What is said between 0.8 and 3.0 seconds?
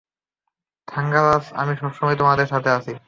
থাঙ্গারাজ, আমি সবসময় তোমার সাথে আছি।